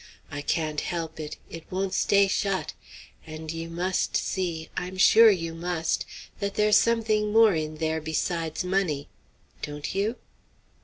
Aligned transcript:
I 0.31 0.41
can't 0.41 0.81
help 0.81 1.19
it; 1.19 1.37
it 1.51 1.63
won't 1.71 1.93
stay 1.93 2.27
shut. 2.27 2.73
And 3.27 3.51
you 3.51 3.69
must 3.69 4.17
see, 4.17 4.69
I'm 4.75 4.97
sure 4.97 5.29
you 5.29 5.53
must, 5.53 6.07
that 6.39 6.55
there's 6.55 6.77
something 6.79 7.31
more 7.31 7.53
in 7.53 7.75
there 7.75 8.01
besides 8.01 8.63
money; 8.63 9.09
don't 9.61 9.93
you?" 9.93 10.15